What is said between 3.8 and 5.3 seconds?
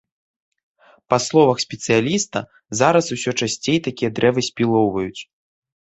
такія дрэвы спілоўваюць.